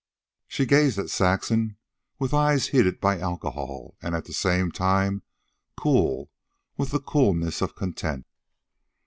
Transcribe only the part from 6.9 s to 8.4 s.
coolness of content.